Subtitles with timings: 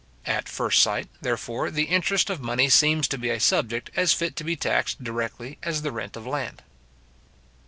[0.25, 4.35] At first sight, therefore, the interest of money seems to be a subject as fit
[4.37, 6.63] to be taxed directly as the rent of land.